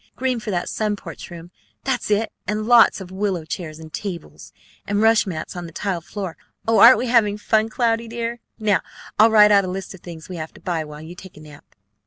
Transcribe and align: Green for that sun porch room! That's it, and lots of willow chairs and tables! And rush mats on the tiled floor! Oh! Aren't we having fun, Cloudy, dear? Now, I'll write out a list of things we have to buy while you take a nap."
Green 0.15 0.39
for 0.39 0.49
that 0.49 0.67
sun 0.67 0.95
porch 0.95 1.29
room! 1.29 1.51
That's 1.83 2.09
it, 2.09 2.31
and 2.47 2.65
lots 2.65 3.01
of 3.01 3.11
willow 3.11 3.45
chairs 3.45 3.77
and 3.77 3.93
tables! 3.93 4.51
And 4.87 4.99
rush 4.99 5.27
mats 5.27 5.55
on 5.55 5.67
the 5.67 5.71
tiled 5.71 6.05
floor! 6.05 6.37
Oh! 6.67 6.79
Aren't 6.79 6.97
we 6.97 7.05
having 7.05 7.37
fun, 7.37 7.69
Cloudy, 7.69 8.07
dear? 8.07 8.39
Now, 8.57 8.81
I'll 9.19 9.29
write 9.29 9.51
out 9.51 9.63
a 9.63 9.67
list 9.67 9.93
of 9.93 9.99
things 9.99 10.27
we 10.27 10.37
have 10.37 10.55
to 10.55 10.59
buy 10.61 10.83
while 10.85 11.03
you 11.03 11.13
take 11.13 11.37
a 11.37 11.39
nap." 11.39 11.75